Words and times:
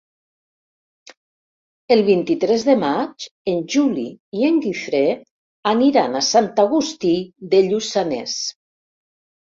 El 1.95 2.01
vint-i-tres 2.07 2.65
de 2.69 2.75
maig 2.85 3.27
en 3.53 3.61
Juli 3.73 4.07
i 4.39 4.47
en 4.49 4.57
Guifré 4.65 5.03
aniran 5.75 6.17
a 6.17 6.25
Sant 6.33 6.51
Agustí 6.67 7.13
de 7.53 7.61
Lluçanès. 7.69 8.39